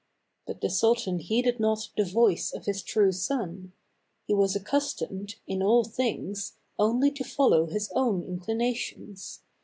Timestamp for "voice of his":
2.03-2.81